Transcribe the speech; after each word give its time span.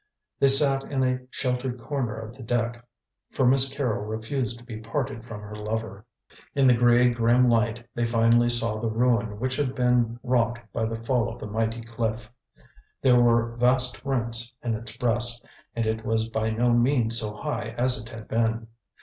They 0.39 0.47
sat 0.47 0.81
in 0.91 1.03
a 1.03 1.19
sheltered 1.29 1.79
corner 1.79 2.15
of 2.17 2.35
the 2.35 2.41
deck, 2.41 2.83
for 3.29 3.45
Miss 3.45 3.71
Carrol 3.71 4.03
refused 4.03 4.57
to 4.57 4.63
be 4.65 4.77
parted 4.79 5.23
from 5.23 5.41
her 5.41 5.55
lover. 5.55 6.07
In 6.55 6.65
the 6.65 6.73
grey, 6.73 7.07
grim 7.11 7.45
light 7.47 7.85
they 7.93 8.07
finally 8.07 8.49
saw 8.49 8.79
the 8.79 8.89
ruin 8.89 9.39
which 9.39 9.55
had 9.57 9.75
been 9.75 10.19
wrought 10.23 10.57
by 10.73 10.85
the 10.85 10.95
fall 11.03 11.29
of 11.31 11.37
the 11.39 11.45
mighty 11.45 11.81
cliff. 11.83 12.31
There 13.03 13.21
were 13.21 13.55
vast 13.57 14.03
rents 14.03 14.55
in 14.63 14.73
its 14.73 14.97
breast, 14.97 15.45
and 15.75 15.85
it 15.85 16.03
was 16.03 16.27
by 16.29 16.49
no 16.49 16.71
means 16.73 17.19
so 17.19 17.35
high 17.35 17.75
as 17.77 18.01
it 18.01 18.09
had 18.09 18.27
been. 18.27 18.65